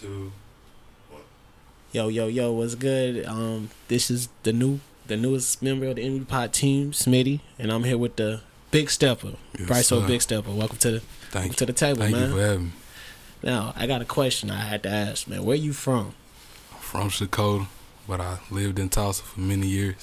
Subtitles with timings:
[0.00, 0.32] two.
[1.92, 3.24] Yo, yo, yo, what's good?
[3.26, 7.72] Um, this is the new, the newest member of the Enemy Pot team, Smitty, and
[7.72, 10.50] I'm here with the Big Stepper, Yes, Bryso Big Stepper.
[10.50, 11.00] Welcome to the,
[11.30, 12.28] Thank to the table, Thank man.
[12.30, 12.72] you for having me.
[13.42, 15.44] now, I got a question I had to ask, man.
[15.44, 16.14] Where you from?
[16.74, 17.66] I'm from Dakota,
[18.06, 19.96] but I lived in Tulsa for many years.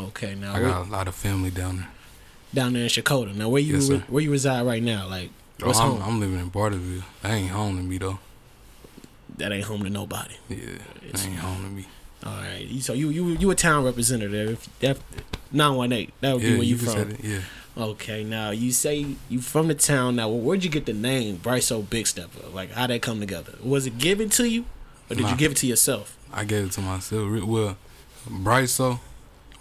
[0.00, 1.88] Okay, now I got a lot of family down there.
[2.52, 3.34] down there in Shakota.
[3.34, 4.04] Now, where you Yes, sir.
[4.08, 5.06] where you reside right now?
[5.08, 5.30] Like,
[5.62, 6.02] Oh, what's I'm, home?
[6.02, 7.02] I'm living in Bartlesville.
[7.22, 8.18] That ain't home to me though.
[9.36, 10.34] That ain't home to nobody.
[10.48, 10.56] Yeah,
[11.06, 11.86] It's- ain't home to me.
[12.24, 14.66] All right, so you you you a town representative?
[14.80, 14.98] That
[15.52, 16.12] nine one eight.
[16.20, 17.16] That would Yeah, be where you, can from.
[17.22, 17.40] Yeah,
[17.76, 20.16] Okay, now you say you from the town.
[20.16, 22.48] Now, where'd you get the name Bryso Big Stepper?
[22.52, 23.52] Like, how'd that come together?
[23.62, 24.64] Was it given to you,
[25.08, 25.30] or did Nah.
[25.30, 26.16] you give it to yourself?
[26.32, 27.30] I gave it to myself.
[27.44, 27.76] Well,
[28.28, 28.98] Bryso,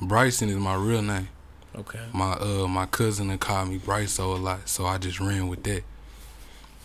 [0.02, 1.28] Bryson is my real name.
[1.76, 2.00] Okay.
[2.12, 5.62] My uh my cousin had called me Bryso a lot, so I just ran with
[5.64, 5.84] that.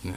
[0.03, 0.13] Yeah,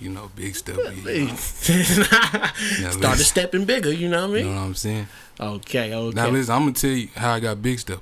[0.00, 0.76] you know, big stuff.
[0.78, 0.84] You
[1.26, 1.32] know,
[2.80, 3.92] Yeah, Started stepping bigger.
[3.92, 4.46] You know what I mean?
[4.46, 5.08] You know what I'm saying?
[5.40, 5.94] Okay.
[5.94, 6.14] Okay.
[6.16, 8.00] Now listen, I'm gonna tell you how I got big stuff.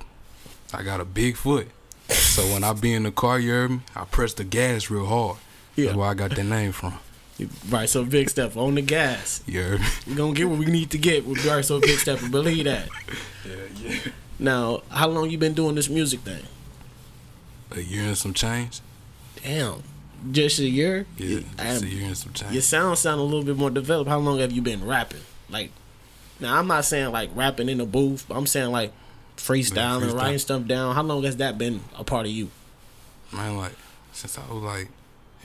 [0.73, 1.67] I got a big foot.
[2.09, 5.05] So when I be in the car, you heard me, I press the gas real
[5.05, 5.37] hard.
[5.75, 5.85] yeah.
[5.85, 6.93] That's where I got that name from.
[7.69, 9.43] Right, so Big Stepper on the gas.
[9.45, 9.85] You heard me?
[10.07, 12.29] We gonna get what we need to get with Bryso Big Stepper.
[12.29, 12.89] Believe that.
[13.45, 13.99] Yeah, yeah.
[14.39, 16.43] Now, how long you been doing this music thing?
[17.71, 18.81] A year and some change?
[19.43, 19.83] Damn,
[20.31, 21.05] just a year.
[21.17, 22.53] Yeah, just I- a year and some change.
[22.53, 24.09] Your sound sound a little bit more developed.
[24.09, 25.21] How long have you been rapping?
[25.49, 25.71] Like,
[26.39, 28.25] now I'm not saying like rapping in the booth.
[28.27, 28.91] But I'm saying like
[29.37, 30.15] freestyling, freestyle.
[30.15, 30.95] writing stuff down.
[30.95, 32.49] How long has that been a part of you?
[33.31, 33.73] Man, like
[34.13, 34.89] since I was like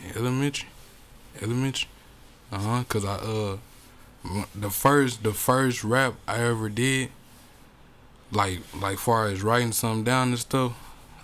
[0.04, 0.68] in elementary,
[1.40, 1.88] elementary,
[2.50, 2.84] uh huh.
[2.88, 3.56] Cause I uh,
[4.54, 7.10] the first the first rap I ever did,
[8.30, 10.72] like like far as writing something down and stuff,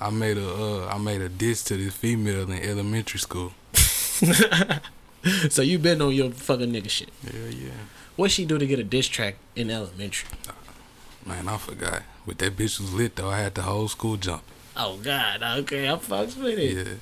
[0.00, 3.52] I made a uh I made a diss to this female in elementary school.
[5.50, 7.10] so you been on your fucking nigga shit.
[7.24, 7.70] Yeah, yeah.
[8.16, 10.28] What she do to get a diss track in elementary?
[11.24, 12.02] Man, I forgot.
[12.26, 13.28] But that bitch was lit though.
[13.30, 14.42] I had the whole school jump.
[14.76, 16.76] Oh God, okay, I fucks with it.
[16.76, 16.94] Yeah,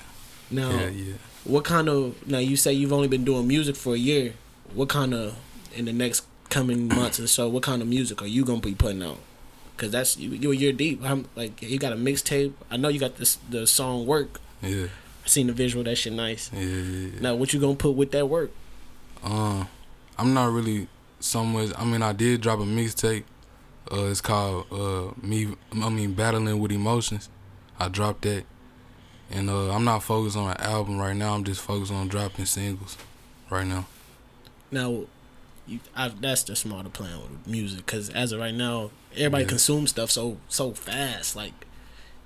[0.50, 1.14] Now, yeah, yeah.
[1.44, 2.26] what kind of?
[2.26, 4.32] Now you say you've only been doing music for a year.
[4.74, 5.36] What kind of
[5.74, 7.48] in the next coming months or so?
[7.48, 9.18] What kind of music are you gonna be putting out?
[9.76, 11.02] Cause that's you, you a year deep.
[11.04, 12.54] I'm, like you got a mixtape.
[12.70, 14.40] I know you got this the song work.
[14.62, 14.86] Yeah,
[15.24, 15.84] I seen the visual.
[15.84, 16.50] That shit nice.
[16.52, 17.08] yeah, yeah.
[17.14, 17.20] yeah.
[17.20, 18.50] Now what you gonna put with that work?
[19.22, 19.68] Um,
[20.18, 20.88] I'm not really
[21.20, 21.72] so much.
[21.76, 23.24] I mean, I did drop a mixtape.
[23.92, 25.54] Uh, it's called uh me.
[25.72, 27.28] I mean, battling with emotions.
[27.78, 28.44] I dropped that,
[29.30, 31.34] and uh, I'm not focused on an album right now.
[31.34, 32.96] I'm just focused on dropping singles,
[33.50, 33.86] right now.
[34.70, 35.04] Now,
[35.66, 37.84] you, I, that's the smarter plan with music.
[37.86, 39.48] Cause as of right now, everybody Yeah.
[39.50, 41.36] consumes stuff so so fast.
[41.36, 41.52] Like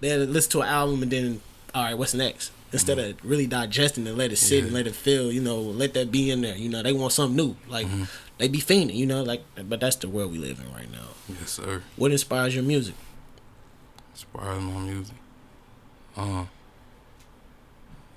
[0.00, 1.40] they listen to an album and then,
[1.74, 2.52] all right, what's next?
[2.72, 4.74] Instead of really digesting and let it sit and Mm-hmm.
[4.76, 6.56] Let it feel, you know, let that be in there.
[6.56, 7.56] You know, they want something new.
[7.68, 8.04] Like Mm-hmm.
[8.38, 9.42] they be fiending, you know, like.
[9.68, 11.08] But that's the world we live in right now.
[11.28, 11.82] Yes, sir.
[11.96, 12.94] What inspires your music?
[14.14, 15.14] Inspires my music.
[16.16, 16.48] Um,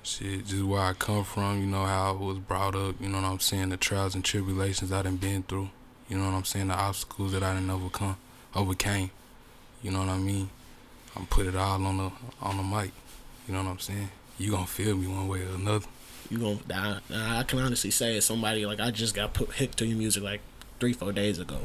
[0.03, 1.59] shit, just where I come from.
[1.61, 2.95] You know how I was brought up.
[2.99, 3.69] You know what I'm saying.
[3.69, 5.69] The trials and tribulations I done been through.
[6.09, 6.67] You know what I'm saying.
[6.67, 8.17] The obstacles that I didn't overcome,
[8.55, 9.11] overcame.
[9.81, 10.49] You know what I mean.
[11.15, 12.91] I'm put it all on the on the mic.
[13.47, 14.09] You know what I'm saying.
[14.37, 15.85] You gonna feel me one way or another.
[16.29, 16.99] You gonna die?
[17.13, 19.97] I, I can honestly say, as somebody like I just got put hit to your
[19.97, 20.41] music like
[20.79, 21.59] three, four days ago.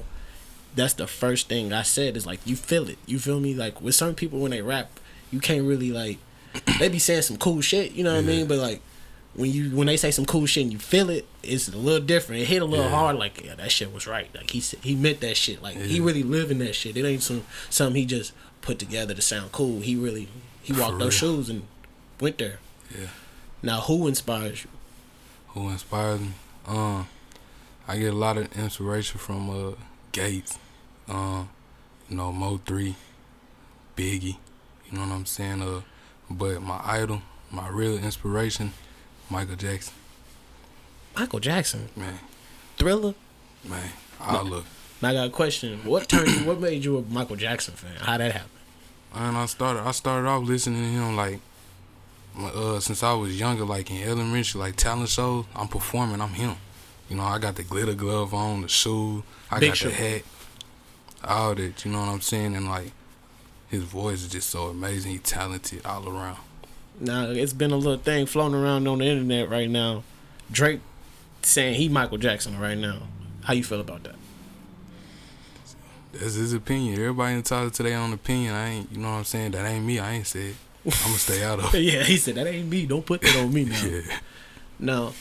[0.74, 2.98] That's the first thing I said is like you feel it.
[3.06, 3.54] You feel me?
[3.54, 5.00] Like with some people when they rap,
[5.30, 6.18] you can't really like
[6.78, 7.92] they be saying some cool shit.
[7.92, 8.46] You know what I mean?
[8.46, 8.82] But like
[9.38, 12.04] when you when they say some cool shit and you feel it, it's a little
[12.04, 12.42] different.
[12.42, 12.90] It hit a little Yeah.
[12.90, 13.16] hard.
[13.16, 14.28] Like yeah, that shit was right.
[14.34, 15.62] Like he he meant that shit.
[15.62, 16.04] Like he Yeah.
[16.04, 16.96] really living that shit.
[16.96, 18.32] It ain't some something he just
[18.62, 19.80] put together to sound cool.
[19.80, 20.28] He really
[20.62, 21.36] he For walked those real.
[21.36, 21.62] shoes and
[22.20, 22.58] went there.
[22.98, 23.08] Yeah.
[23.62, 24.70] Now who inspires you?
[25.48, 26.30] Who inspires me?
[26.66, 27.08] Um,
[27.86, 29.72] I get a lot of inspiration from uh
[30.12, 30.58] Gates.
[31.08, 31.48] Um,
[32.10, 32.96] you know, Mo three,
[33.96, 34.36] Biggie.
[34.90, 35.62] You know what I'm saying?
[35.62, 35.82] Uh,
[36.30, 38.72] but my idol, my real inspiration,
[39.30, 39.94] Michael Jackson.
[41.16, 42.18] Michael Jackson, Man,
[42.76, 43.14] Thriller.
[43.64, 44.64] man, I look.
[45.02, 45.80] Now I got a question.
[45.84, 46.44] What turned you?
[46.44, 47.96] What made you a Michael Jackson fan?
[48.00, 48.50] How that happened?
[49.14, 51.40] And I started, I started off listening to him like,
[52.38, 55.44] uh, since I was younger, like in elementary, like talent shows.
[55.56, 56.56] I'm performing, I'm him.
[57.08, 59.88] You know, I got the glitter glove on, the shoe, I Big got shoe.
[59.88, 60.22] the hat,
[61.24, 61.84] all that.
[61.84, 62.54] You know what I'm saying?
[62.54, 62.92] And like,
[63.68, 65.12] his voice is just so amazing.
[65.12, 66.38] He talented all around.
[67.00, 70.02] Now it's been a little thing floating around on the internet right now.
[70.50, 70.80] Drake
[71.42, 73.02] saying he Michael Jackson right now.
[73.44, 74.16] How you feel about that?
[76.12, 76.94] That's his opinion.
[76.94, 78.54] Everybody entitled to their own opinion.
[78.54, 79.52] I ain't, you know what I'm saying?
[79.52, 79.98] That ain't me.
[79.98, 80.54] I ain't said.
[80.84, 81.80] I'm gonna stay out of it.
[81.82, 82.86] yeah, he said that ain't me.
[82.86, 83.82] Don't put that on me now.
[83.84, 84.18] Yeah.
[84.80, 85.12] Now,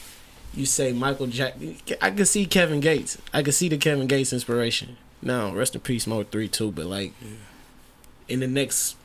[0.54, 1.56] you say Michael Jack.
[2.02, 3.18] I can see Kevin Gates.
[3.34, 4.98] I can see the Kevin Gates inspiration.
[5.22, 6.72] Now, rest in peace, Mo three too.
[6.72, 7.14] But like,
[8.28, 8.96] in the next,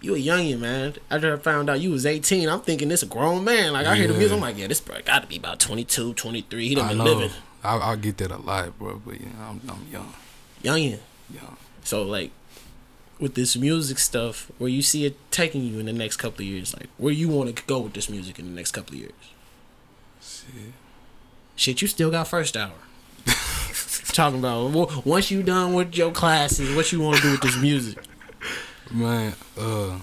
[0.00, 0.94] you a youngin, man.
[1.10, 3.72] After I found out you was eighteen, I'm thinking this a grown man.
[3.72, 6.14] Like I hear the music, I'm like, yeah, this bro got to be about 22,
[6.14, 6.68] 23.
[6.68, 7.04] He done I been know.
[7.04, 7.30] living
[7.66, 9.00] I, I get that a lot, bro.
[9.04, 10.12] But you know, I'm, I'm young,
[10.62, 10.98] youngin.
[11.34, 11.56] young.
[11.82, 12.30] So like,
[13.18, 16.46] with this music stuff, where you see it taking you in the next couple of
[16.46, 19.00] years, like where you want to go with this music in the next couple of
[19.00, 19.12] years.
[20.20, 20.72] Shit.
[21.56, 22.72] Shit, you still got first hour.
[24.12, 27.56] Talking about once you done with your classes, what you want to do with this
[27.56, 27.98] music?
[28.92, 29.98] Man, uh,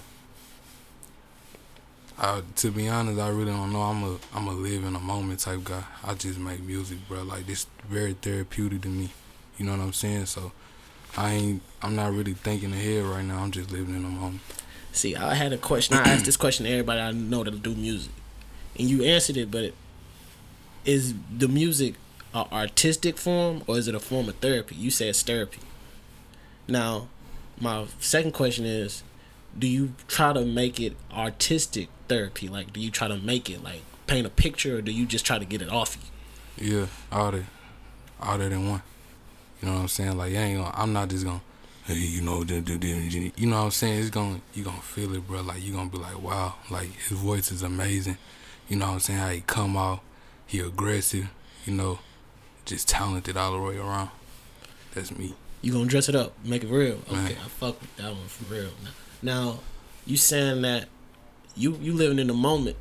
[2.18, 3.82] I, to be honest, I really don't know.
[3.82, 5.82] I'm a I'm a live in a moment type guy.
[6.04, 7.22] I just make music, bro.
[7.22, 9.10] Like this very therapeutic to me.
[9.58, 10.26] You know what I'm saying?
[10.26, 10.52] So
[11.16, 13.38] I ain't I'm not really thinking ahead right now.
[13.38, 14.42] I'm just living in a moment.
[14.92, 15.96] See, I had a question.
[15.96, 18.12] I asked this question to everybody I know that do music,
[18.78, 19.50] and you answered it.
[19.50, 19.72] But
[20.84, 21.94] is the music
[22.34, 24.74] a artistic form or is it a form of therapy?
[24.74, 25.60] You said it's therapy.
[26.68, 27.08] Now,
[27.60, 29.02] my second question is,
[29.58, 32.48] do you try to make it artistic therapy?
[32.48, 35.24] Like, do you try to make it like paint a picture, or do you just
[35.24, 36.78] try to get it off you?
[36.78, 37.44] Yeah, all that,
[38.20, 38.82] all that in one.
[39.60, 40.16] You know what I'm saying?
[40.16, 41.40] Like, I ain't gonna, I'm not just gonna,
[41.86, 44.00] hey, you know, you know what I'm saying?
[44.00, 45.40] It's gonna, you gonna feel it, bro.
[45.42, 48.18] Like, you gonna be like, wow, like his voice is amazing.
[48.68, 49.18] You know what I'm saying?
[49.18, 50.00] How he come out,
[50.46, 51.28] he aggressive.
[51.64, 51.98] You know,
[52.64, 54.10] just talented all the way around.
[54.94, 55.34] That's me.
[55.64, 56.98] You gonna dress it up, make it real.
[57.08, 57.36] Okay, Right.
[57.42, 58.68] I fuck with that one for real.
[59.22, 59.60] Now,
[60.04, 60.88] you saying that
[61.56, 62.76] you you living in the moment.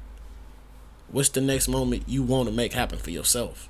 [1.10, 3.70] What's the next moment you want to make happen for yourself?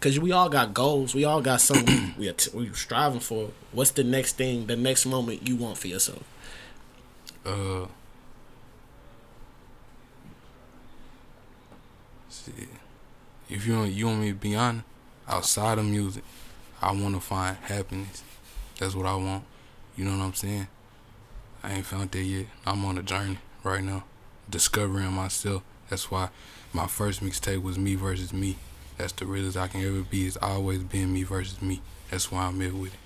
[0.00, 1.14] Cause we all got goals.
[1.14, 3.50] We all got something we are t- we striving for.
[3.72, 4.66] What's the next thing?
[4.68, 6.22] The next moment you want for yourself?
[7.44, 7.86] Uh,
[12.30, 12.68] shit.
[13.50, 14.86] If you want, you want me to be honest,
[15.28, 16.24] outside of music,
[16.82, 18.22] I want to find happiness.
[18.78, 19.44] That's what I want.
[19.96, 20.66] You know what I'm saying?
[21.62, 22.46] I ain't found that yet.
[22.66, 24.04] I'm on a journey right now,
[24.50, 25.62] discovering myself.
[25.88, 26.30] That's why
[26.72, 28.56] my first mixtape was me versus me.
[28.98, 30.26] That's the realest I can ever be.
[30.26, 31.80] It's always been me versus me.
[32.10, 32.98] That's why I'm here with it.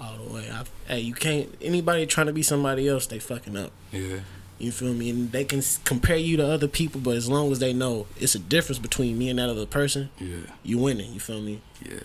[0.00, 0.48] All the way.
[0.50, 1.52] I, hey, you can't.
[1.60, 3.72] Anybody trying to be somebody else, they fucking up.
[3.90, 4.20] Yeah,
[4.58, 5.10] You feel me?
[5.10, 8.34] And they can compare you to other people, but as long as they know it's
[8.34, 11.12] a difference between me and that other person, yeah, you winning.
[11.12, 11.60] You feel me?
[11.84, 12.00] yeah.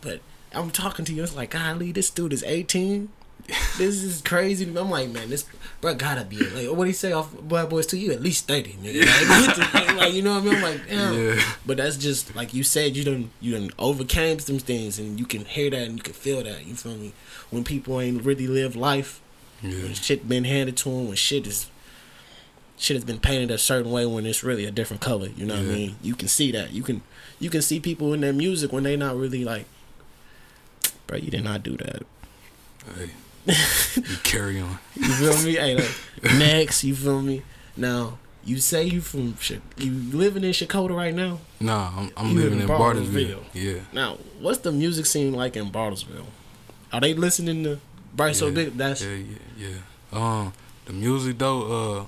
[0.00, 0.20] But
[0.52, 1.22] I'm talking to you.
[1.22, 3.08] It's like, golly, this dude is 18.
[3.78, 4.64] This is crazy.
[4.64, 5.44] I'm like, man, this
[5.80, 8.10] bro gotta be like, what do you say off Bad Boys to you?
[8.10, 9.74] At least 30, nigga.
[9.74, 10.56] Like, like, you know what I mean?
[10.56, 11.14] I'm like, damn.
[11.14, 11.42] Yeah.
[11.64, 12.96] But that's just like you said.
[12.96, 16.14] You done you done overcame some things, and you can hear that and you can
[16.14, 16.66] feel that.
[16.66, 17.12] You feel me?
[17.50, 19.20] When people ain't really live life,
[19.62, 21.70] Yeah, when shit been handed to them, when shit is
[22.78, 25.28] shit has been painted a certain way when it's really a different color.
[25.36, 25.96] You know what I mean?
[26.02, 26.72] You can see that.
[26.72, 27.02] You can
[27.38, 29.66] you can see people in their music when they not really like,
[31.06, 32.02] bro, you did not do that.
[32.96, 33.10] hey,
[33.96, 34.78] you carry on.
[34.94, 35.54] You feel me?
[35.54, 35.94] Hey, like,
[36.38, 37.42] next, you feel me?
[37.76, 39.36] Now you say you from
[39.76, 41.40] you living in Chicago right now.
[41.58, 43.40] Nah, I'm, I'm living in Bartlesville.
[43.40, 43.44] Bartlesville.
[43.52, 43.80] Yeah.
[43.92, 46.26] Now, what's the music scene like in Bartlesville?
[46.92, 47.80] Are they listening to
[48.14, 48.76] Bryce So yeah, Big?
[48.76, 49.76] That's yeah, yeah, yeah.
[50.12, 50.52] Um,
[50.84, 52.04] the music though, uh,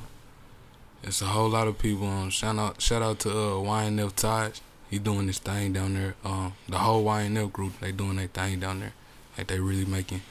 [1.03, 2.07] it's a whole lot of people.
[2.07, 4.61] Um, shout out, shout out to uh YNF Taj.
[4.91, 6.15] He doing this thing down there.
[6.25, 8.93] Um, the whole YNF group, they doing their thing down there.
[9.37, 10.23] Like they really making,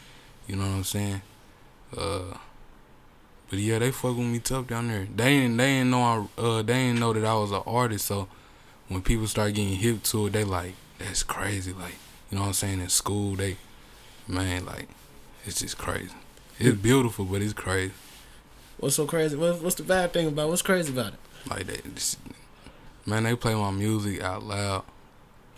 [0.47, 1.21] you know what I'm saying?
[1.95, 2.37] Uh,
[3.49, 5.07] but yeah, they fuck with me tough down there.
[5.15, 6.01] They ain't, they ain't know
[6.37, 8.05] I, uh, they ain't know that I was an artist.
[8.05, 8.27] So
[8.89, 11.71] when people start getting hip to it, they like, that's crazy.
[11.71, 11.95] Like,
[12.29, 12.81] you know what I'm saying?
[12.81, 13.57] In school, they,
[14.27, 14.89] man, like,
[15.45, 16.15] it's just crazy.
[16.59, 17.93] It's beautiful, but it's crazy.
[18.79, 19.37] what's so crazy.
[19.37, 20.47] What, what's the bad thing about?
[20.47, 20.49] it?
[20.49, 21.19] What's crazy about it?
[21.49, 22.17] Like they, just,
[23.07, 24.83] man, they play my music out loud.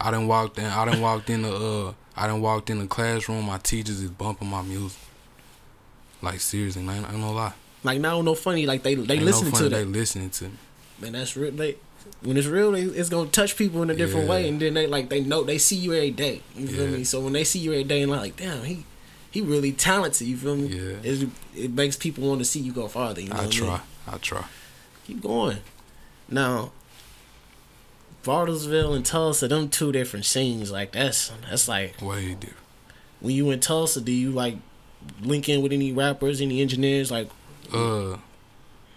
[0.00, 0.64] I done walked in.
[0.64, 1.52] I done walked in the.
[1.54, 3.44] Uh, I done walked in the classroom.
[3.44, 4.98] My teachers is bumping my music.
[6.20, 7.52] Like seriously, man, I ain't gonna lie.
[7.84, 8.66] Like now, no funny.
[8.66, 9.90] Like they they Ain't listening no funny, to They that.
[9.90, 10.50] listening to me.
[11.00, 11.52] Man, that's real.
[11.52, 11.76] They
[12.22, 14.30] when it's real, they, it's gonna touch people in a different Yeah.
[14.32, 16.40] way, and then they like they know they see you every day.
[16.56, 17.04] You feel me?
[17.04, 18.84] So when they see you every day, and like, damn, he
[19.30, 20.26] he really talented.
[20.26, 20.68] You feel me?
[20.68, 20.96] Yeah.
[21.04, 23.20] It, it makes people want to see you go farther.
[23.20, 23.68] You know I what I mean?
[23.68, 23.80] try.
[24.08, 24.44] I try.
[25.06, 25.58] Keep going.
[26.30, 26.72] Now,
[28.24, 30.70] Bartlesville and Tulsa, them two different scenes.
[30.70, 32.56] Like that's that's like Way different.
[33.20, 34.56] when you in Tulsa, do you like
[35.22, 37.10] link in with any rappers, any engineers?
[37.10, 37.28] Like
[37.72, 38.16] Uh,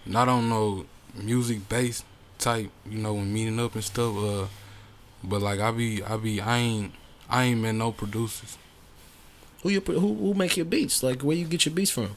[0.04, 2.04] not on no music based
[2.38, 2.70] type.
[2.88, 4.16] You know, when meeting up and stuff.
[4.16, 4.46] Uh,
[5.24, 6.92] but like I be, I be, I ain't,
[7.30, 8.58] I ain't met no producers.
[9.62, 11.02] who you who who make your beats?
[11.02, 12.16] Like where you get your beats from?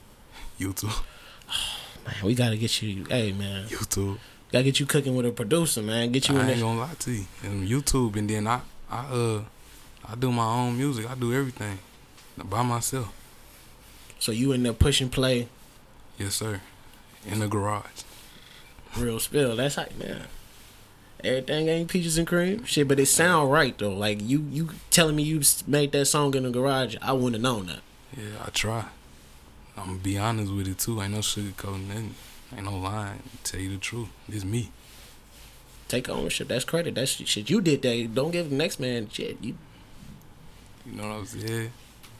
[0.59, 1.03] YouTube,
[2.05, 3.05] Man, we gotta get you.
[3.05, 4.17] Hey man, YouTube.
[4.51, 6.11] Gotta get you cooking with a producer, man.
[6.11, 6.65] Get you I in ain't there.
[6.65, 7.25] gonna lie to you.
[7.43, 9.41] And YouTube, and then I, I uh,
[10.07, 11.09] I do my own music.
[11.09, 11.79] I do everything
[12.37, 13.11] by myself.
[14.19, 15.47] So you in there pushing play,
[16.17, 16.61] Yes, sir.
[17.27, 18.03] In the garage.
[18.97, 19.55] real spill.
[19.55, 20.21] That's how man.
[21.23, 22.87] Everything ain't peaches and cream, shit.
[22.87, 23.93] But it sound right though.
[23.93, 26.95] Like you, you telling me you made that song in the garage.
[27.01, 27.79] I wouldn't have known that.
[28.15, 28.85] Yeah, I try.
[29.75, 31.01] I'm gonna be honest with it too.
[31.01, 32.15] I ain't no sugarcoating nothing.
[32.53, 33.21] Ain't no lying.
[33.43, 34.09] Tell you the truth.
[34.29, 34.71] It's me.
[35.87, 36.47] Take ownership.
[36.47, 36.95] That's credit.
[36.95, 37.49] That's shit.
[37.49, 38.15] You did that.
[38.15, 39.37] Don't give the next man shit.
[39.41, 39.55] You
[40.85, 41.71] You know what I'm saying?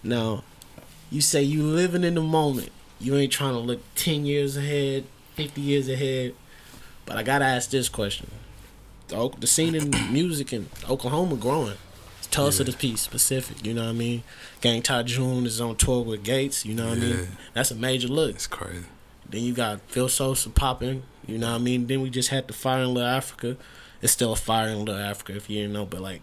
[0.03, 0.43] no.
[1.11, 2.69] You say you living in the moment.
[2.99, 5.05] You ain't trying to look ten years ahead,
[5.35, 6.33] fifty years ahead.
[7.05, 8.29] But I gotta ask this question:
[9.09, 11.75] the, the scene in music in Oklahoma growing.
[12.17, 12.71] It's Tulsa Yeah.
[12.71, 13.63] the piece specific.
[13.65, 14.23] You know what I mean?
[14.61, 16.65] Gang Ty June is on tour with Gates.
[16.65, 17.27] You know what I mean?
[17.53, 18.31] That's a major look.
[18.35, 18.85] It's crazy.
[19.29, 21.03] Then you got Phil Sosa popping.
[21.27, 21.87] You know what I mean?
[21.87, 23.57] Then we just had the Fire in Little Africa.
[24.01, 26.21] It's still a Fire in Little Africa if you didn't know, but like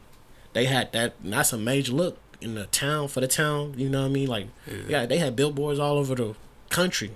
[0.52, 1.14] they had that.
[1.22, 3.74] And that's a major look in the town for the town.
[3.76, 4.28] You know what I mean?
[4.28, 4.74] Like Yeah.
[4.88, 6.34] yeah, they had billboards all over the
[6.70, 7.12] country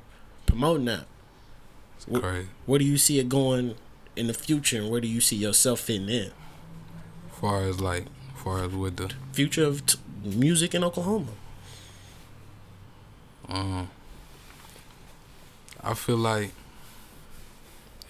[0.47, 1.05] promoting that.
[2.13, 2.49] Wh- crazy.
[2.67, 3.75] Where do you see it going
[4.17, 6.31] in the future, and where do you see yourself fitting in?
[7.41, 11.33] Far as like, far as with the Future of t- music in Oklahoma.
[13.49, 13.91] Um,
[15.87, 16.51] I feel like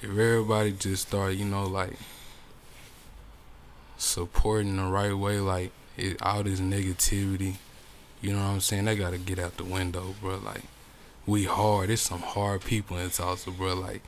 [0.00, 1.92] if everybody just start, you know, like
[3.99, 7.56] supporting the right way, like it, all this negativity,
[8.23, 8.87] you know what I'm saying?
[8.87, 10.38] They gotta get out the window, bro.
[10.38, 10.62] Like
[11.26, 11.90] we hard.
[11.90, 13.75] It's some hard people in Tulsa, bro.
[13.75, 14.00] Like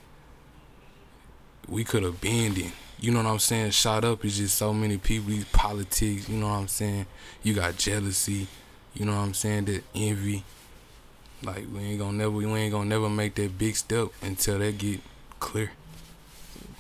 [1.69, 2.73] we could have been in.
[2.99, 3.73] You know what I'm saying?
[3.73, 5.29] Shot up is just so many people.
[5.29, 6.27] These politics.
[6.27, 7.05] You know what I'm saying?
[7.43, 8.47] You got jealousy.
[8.95, 9.67] You know what I'm saying?
[9.67, 10.43] That envy.
[11.43, 14.79] Like we ain't gonna never, we ain't gonna never make that big step until that
[14.79, 15.01] get
[15.41, 15.73] clear.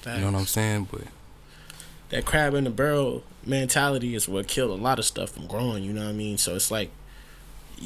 [0.06, 0.88] You know what I'm saying?
[0.90, 1.02] But
[2.08, 5.84] that crab in the barrel mentality is what killed a lot of stuff from growing.
[5.84, 6.38] You know what I mean?
[6.38, 6.90] So it's like,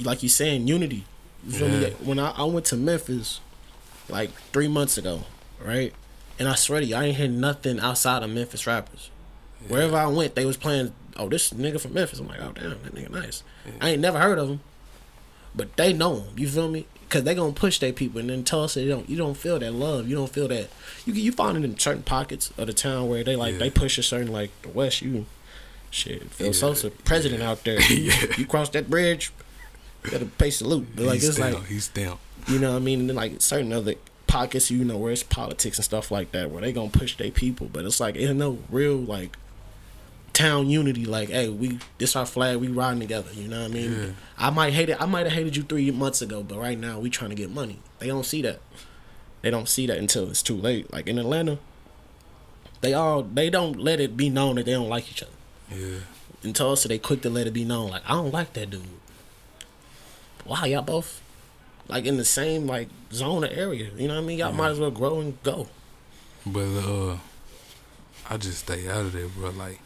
[0.03, 1.05] like you saying, unity.
[1.47, 1.67] You?
[1.67, 1.89] Yeah.
[2.01, 3.41] When I, I went to Memphis,
[4.09, 5.25] like three months ago,
[5.61, 5.93] right?
[6.39, 9.11] And I swear to you, I ain't hear nothing outside of Memphis rappers.
[9.69, 10.93] Wherever I went, they was playing.
[11.17, 12.19] Oh, this nigga from Memphis.
[12.21, 13.43] I'm like, oh damn, that nigga nice.
[13.81, 14.61] I ain't never heard of him,
[15.55, 16.39] but they know him.
[16.39, 16.87] You feel me?
[17.09, 19.07] Cause they gonna push their people and then tell us they don't.
[19.09, 20.09] You don't feel that love.
[20.09, 20.71] You don't feel that.
[21.05, 23.59] You you find it in certain pockets of the town where they like Yeah.
[23.59, 25.03] they push a certain like the West.
[25.03, 25.27] You
[25.91, 26.23] shit.
[26.31, 26.53] Phil Yeah.
[26.53, 27.79] Sosa, president out there.
[27.91, 28.15] Yeah.
[28.39, 29.31] You cross that bridge,
[30.05, 30.87] you gotta pay salute.
[30.97, 32.19] But like he's it's still, like he's still.
[32.49, 33.01] you know what I mean?
[33.01, 33.95] And then like certain other
[34.27, 37.31] pockets, you know, where it's politics and stuff like that, where they gonna push their
[37.31, 37.69] people.
[37.71, 39.37] But it's like ain't no real like
[40.33, 41.05] town unity.
[41.05, 43.31] Like, hey, we this our flag, we riding together.
[43.33, 43.93] You know what I mean?
[43.93, 44.11] Yeah.
[44.39, 45.01] I might hate it.
[45.01, 47.51] I might have hated you three months ago, but right now we trying to get
[47.51, 47.79] money.
[47.99, 48.61] They don't see that.
[49.43, 50.93] They don't see that until it's too late.
[50.93, 51.59] Like in Atlanta,
[52.81, 55.33] they all they don't let it be known that they don't like each other.
[55.71, 56.01] Yeah.
[56.43, 57.91] In Tulsa, they quick to let it be known.
[57.91, 58.83] Like I don't like that dude.
[60.45, 61.23] Wow, y'all both
[61.89, 63.91] like in the same like zone or area.
[63.97, 64.39] You know what I mean?
[64.39, 65.69] Y'all might as well grow and go.
[66.45, 67.19] But uh,
[68.29, 69.51] I just stay out of there, bro.
[69.51, 69.79] Like,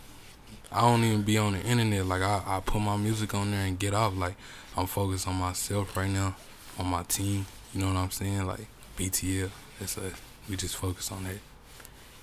[0.72, 2.06] I don't even be on the internet.
[2.06, 4.16] Like, I, I put my music on there and get off.
[4.16, 4.34] Like,
[4.76, 6.34] I'm focused on myself right now,
[6.78, 7.46] on my team.
[7.72, 8.46] You know what I'm saying?
[8.46, 8.66] Like,
[8.98, 9.50] BTL.
[9.78, 10.12] That's us.
[10.48, 11.38] We just focus on that.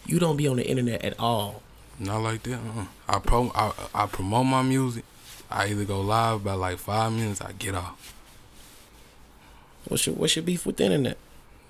[0.06, 1.62] You don't be on the internet at all.
[2.00, 2.56] Not like that.
[2.56, 2.86] Uh-uh.
[3.08, 5.06] I pro I, I promote my music.
[5.50, 7.40] I either go live by like five minutes.
[7.42, 8.14] I get off.
[9.88, 11.18] What's your what's your beef with the internet?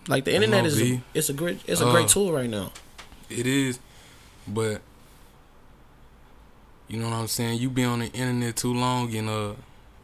[0.08, 2.72] Like the internet is a, it's a great it's a Uh, great tool right now.
[3.30, 3.80] It is,
[4.48, 4.82] but
[6.94, 7.60] you know what I'm saying.
[7.60, 9.54] You be on the internet too long, and uh,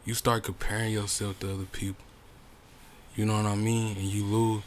[0.04, 2.04] you start comparing yourself to other people.
[3.14, 4.62] You know what I mean, and you lose,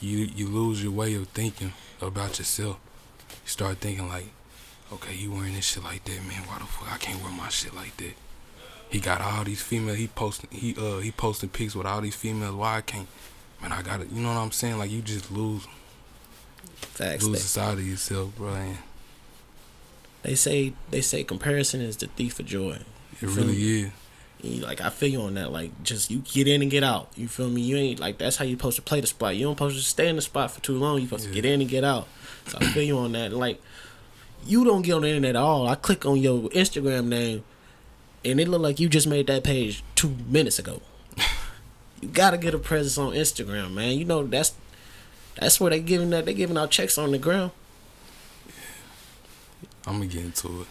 [0.00, 2.78] you you lose your way of thinking about yourself.
[3.28, 4.26] You start thinking like,
[4.92, 6.42] okay, you wearing this shit like that, man.
[6.46, 8.14] Why the fuck I can't wear my shit like that?
[8.88, 9.98] He got all these females.
[9.98, 12.54] He posting he uh he posting pics with all these females.
[12.54, 13.08] Why I can't?
[13.60, 14.12] Man, I got it.
[14.12, 14.78] You know what I'm saying?
[14.78, 15.66] Like you just lose
[16.76, 17.24] Facts.
[17.24, 18.54] lose They, sight of yourself, bro.
[18.54, 18.78] And
[20.24, 22.78] they say they say comparison is the thief of joy.
[23.12, 23.84] it Feel really is.
[24.42, 25.52] You- like I feel you on that.
[25.52, 27.10] Like just you get in and get out.
[27.16, 27.62] You feel me?
[27.62, 29.36] You ain't like that's how you supposed to play the spot.
[29.36, 30.98] You don't supposed to stay in the spot for too long.
[31.00, 32.08] You supposed to get in and get out.
[32.48, 33.32] So I feel you on that.
[33.32, 33.62] Like
[34.46, 35.66] you don't get on the internet at all.
[35.66, 37.42] I click on your Instagram name,
[38.22, 40.82] and it look like you just made that page two minutes ago.
[42.02, 43.96] you gotta get a presence on Instagram, man.
[43.98, 44.52] You know that's
[45.40, 47.52] that's where they giving that they giving out checks on the ground.
[49.86, 50.66] I'm gonna get into it.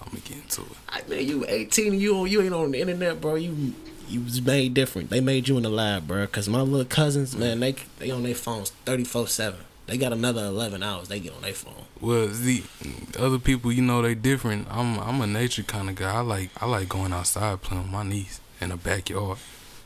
[0.00, 0.76] I'm gonna get into it.
[0.88, 3.34] I mean, you 18 you you ain't on the internet, bro.
[3.34, 3.74] You
[4.08, 5.10] you was made different.
[5.10, 6.26] They made you in the lab, bro.
[6.26, 9.60] Cause my little cousins, man, they they on their phones 34 seven.
[9.86, 11.08] They got another eleven hours.
[11.08, 11.84] They get on their phone.
[12.00, 12.64] Well, the
[13.18, 14.66] other people, you know, they different.
[14.70, 16.12] I'm I'm a nature kind of guy.
[16.14, 19.38] I like I like going outside playing with my niece in the backyard.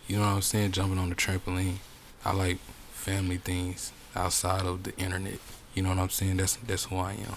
[0.06, 0.72] You know what I'm saying?
[0.72, 1.76] Jumping on the trampoline.
[2.24, 2.58] I like
[2.92, 5.38] family things outside of the internet.
[5.74, 6.38] You know what I'm saying?
[6.38, 7.36] That's that's who I am.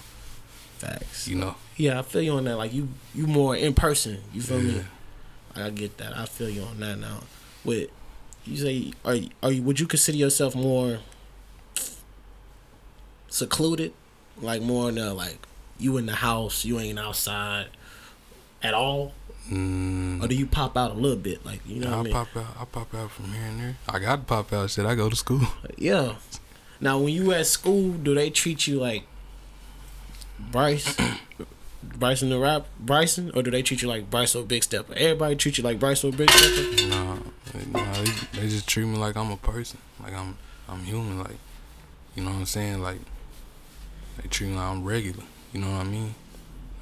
[0.84, 1.28] Facts.
[1.28, 1.54] You know.
[1.76, 2.56] Yeah, I feel you on that.
[2.56, 4.18] Like you, you more in person.
[4.32, 4.72] You feel Yeah.
[4.78, 4.84] me?
[5.56, 6.16] I get that.
[6.16, 7.20] I feel you on that now.
[7.64, 7.90] With
[8.44, 9.62] you say, are you, are you?
[9.62, 10.98] Would you consider yourself more
[13.28, 13.92] secluded?
[14.40, 15.38] Like more in the like
[15.78, 17.66] you in the house, you ain't outside
[18.62, 19.12] at all,
[19.50, 21.44] Mm, or do you pop out a little bit?
[21.44, 22.12] Like you know what I I mean?
[22.14, 22.46] pop out.
[22.58, 23.76] I pop out from here and there.
[23.88, 24.70] I got to pop out.
[24.70, 25.42] Shit, I go to school.
[25.76, 26.14] Yeah.
[26.80, 29.04] Now, when you at school, do they treat you like
[30.38, 30.96] Bryce,
[31.82, 34.94] Bryson the rap Bryson, or do they treat you like Bryce or Big Stepper?
[34.94, 36.88] Everybody treat you like Bryce or Big Stepper.
[36.88, 37.18] Nah,
[37.70, 39.78] nah they, they just treat me like I'm a person.
[40.02, 40.36] Like I'm
[40.68, 41.18] I'm human.
[41.18, 41.38] Like
[42.14, 42.82] you know what I'm saying.
[42.82, 42.98] Like
[44.20, 45.24] they treat me like I'm regular.
[45.52, 46.14] You know what I mean.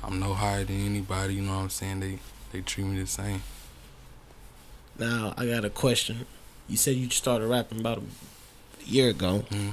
[0.02, 1.34] I'm no higher than anybody.
[1.34, 2.00] You know what I'm saying.
[2.00, 2.18] They
[2.52, 3.42] they treat me the same.
[4.98, 6.26] Now, I got a question.
[6.68, 9.44] You said you started rapping about a year ago.
[9.50, 9.72] Mm.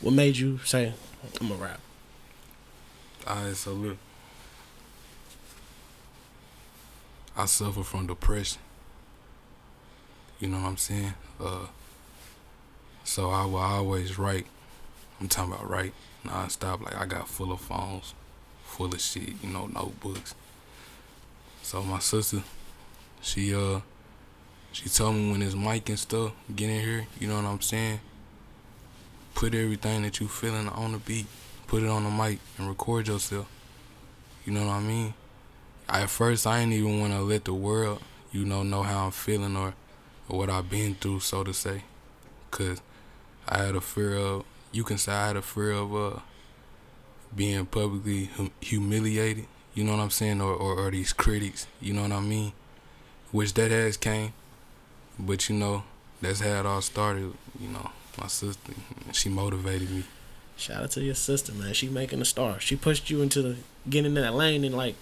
[0.00, 0.92] What made you say
[1.40, 1.80] I'm a rap?
[3.54, 3.96] So look.
[7.36, 8.60] I suffer from depression.
[10.38, 11.14] You know what I'm saying?
[11.40, 11.66] Uh
[13.04, 14.46] so I will always write.
[15.20, 15.92] I'm talking about write
[16.24, 16.82] non-stop.
[16.82, 18.14] Like I got full of phones,
[18.64, 20.34] full of shit, you know, notebooks.
[21.62, 22.42] So my sister,
[23.20, 23.80] she uh
[24.72, 27.60] she told me when this mic and stuff get in here, you know what I'm
[27.60, 28.00] saying?
[29.34, 31.26] Put everything that you feeling on the beat
[31.66, 33.46] put it on the mic and record yourself.
[34.44, 35.14] You know what I mean?
[35.88, 38.00] At first, I didn't even want to let the world,
[38.32, 39.74] you know, know how I'm feeling or,
[40.28, 41.82] or what I've been through, so to say.
[42.50, 42.80] Cause
[43.48, 46.20] I had a fear of, you can say I had a fear of uh,
[47.34, 49.46] being publicly hum- humiliated.
[49.74, 50.40] You know what I'm saying?
[50.40, 51.66] Or, or or these critics.
[51.80, 52.52] You know what I mean?
[53.32, 54.32] Which that has came,
[55.18, 55.82] but you know,
[56.22, 57.32] that's how it all started.
[57.58, 58.72] You know, my sister,
[59.12, 60.04] she motivated me.
[60.56, 61.74] Shout out to your sister, man.
[61.74, 62.60] She making a star.
[62.60, 63.56] She pushed you into the
[63.88, 64.94] getting in that lane and like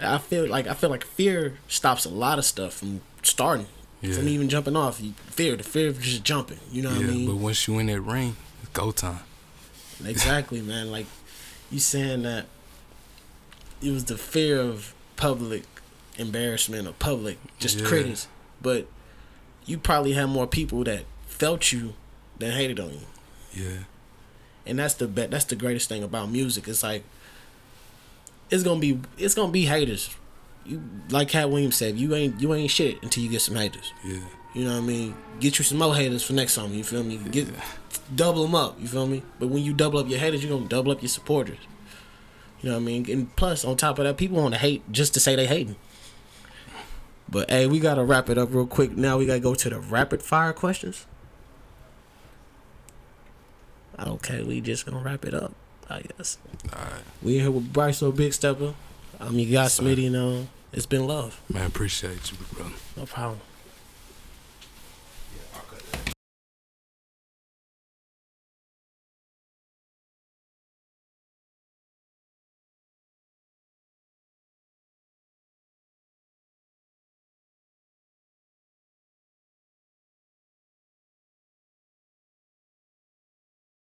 [0.00, 3.66] I feel like I feel like fear stops a lot of stuff from starting.
[4.02, 4.14] Yeah.
[4.14, 5.00] From even jumping off.
[5.00, 6.58] You, fear, the fear of just jumping.
[6.70, 7.26] You know what yeah, I mean?
[7.26, 9.20] but once you in that ring, it's go time.
[10.04, 10.90] Exactly, man.
[10.90, 11.06] Like
[11.70, 12.46] you saying that
[13.80, 15.62] it was the fear of public
[16.18, 17.86] embarrassment or public just Yeah.
[17.86, 18.28] critics,
[18.60, 18.86] but
[19.66, 21.94] you probably had more people that felt you
[22.38, 23.00] than hated on you,
[23.64, 23.78] Yeah,
[24.66, 25.30] and that's the bet.
[25.30, 26.68] That's the greatest thing about music.
[26.68, 27.04] It's like
[28.50, 30.14] it's gonna be it's gonna be haters.
[30.64, 33.92] You like Katt Williams said, you ain't you ain't shit until you get some haters.
[34.04, 34.20] yeah,
[34.54, 35.14] You know what I mean?
[35.40, 36.72] Get you some more haters for next song.
[36.72, 37.18] You feel me?
[37.18, 37.48] Get
[38.14, 38.80] double them up.
[38.80, 39.22] You feel me?
[39.38, 41.58] But when you double up your haters, you're gonna double up your supporters.
[42.62, 43.10] You know what I mean?
[43.10, 45.76] And plus, on top of that, people want to hate just to say they hating.
[47.28, 48.96] But hey, we gotta wrap it up real quick.
[48.96, 51.06] Now we gotta go to the rapid fire questions.
[53.98, 55.52] Okay, we just gonna wrap it up.
[55.88, 56.38] I guess
[56.72, 58.74] all right, we here with Bryso Big Stepper.
[59.20, 59.66] I'm your guy.
[59.66, 61.40] Smitty, and uh, it's been love.
[61.48, 61.66] man.
[61.66, 62.70] Appreciate you, brother.
[62.96, 63.40] No problem.